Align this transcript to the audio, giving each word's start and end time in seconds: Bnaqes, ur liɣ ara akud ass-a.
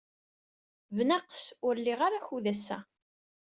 Bnaqes, 0.95 1.41
ur 1.67 1.75
liɣ 1.79 1.99
ara 2.07 2.17
akud 2.19 2.45
ass-a. 2.53 2.77